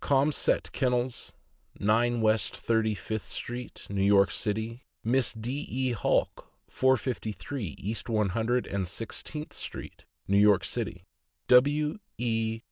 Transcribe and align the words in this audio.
Caumsett 0.03 0.71
Kennels, 0.71 1.31
9 1.79 2.21
West 2.21 2.57
Thirty 2.57 2.95
fifth 2.95 3.21
street, 3.21 3.85
New 3.87 4.01
York 4.01 4.31
City; 4.31 4.81
Miss 5.03 5.31
D. 5.31 5.67
E 5.69 5.93
Halk, 5.93 6.47
453 6.69 7.75
East 7.77 8.09
One 8.09 8.29
Hundred 8.29 8.65
and 8.65 8.87
Sixteenth 8.87 9.53
street, 9.53 10.05
New 10.27 10.39
York 10.39 10.63
City; 10.63 11.05
W. 11.49 11.99
E. 12.17 12.59